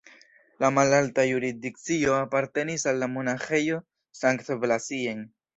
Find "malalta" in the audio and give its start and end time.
0.77-1.25